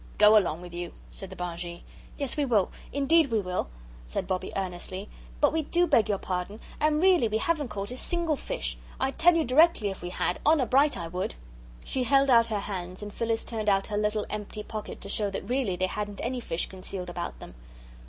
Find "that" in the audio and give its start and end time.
15.29-15.47